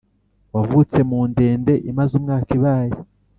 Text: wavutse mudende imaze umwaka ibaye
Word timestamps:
wavutse 0.55 0.99
mudende 1.09 1.73
imaze 1.89 2.11
umwaka 2.19 2.49
ibaye 2.57 2.95